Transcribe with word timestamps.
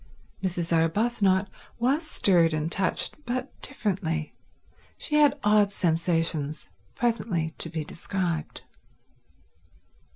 Mrs. 0.41 0.73
Arbuthnot 0.73 1.47
was 1.77 2.01
stirred 2.01 2.55
and 2.55 2.71
touched, 2.71 3.23
but 3.23 3.51
differently. 3.61 4.33
She 4.97 5.17
had 5.17 5.37
odd 5.43 5.71
sensations—presently 5.71 7.51
to 7.59 7.69
be 7.69 7.85
described. 7.85 8.63